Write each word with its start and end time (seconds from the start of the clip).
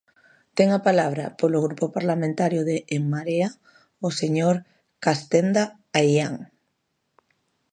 Ten 0.57 0.67
a 0.77 0.79
palabra, 0.87 1.25
polo 1.39 1.63
Grupo 1.65 1.85
Parlamentario 1.97 2.61
de 2.69 2.77
En 2.95 3.03
Marea, 3.13 3.49
o 4.07 4.09
señor 4.19 4.55
Castenda 5.05 5.63
Aián. 5.99 6.35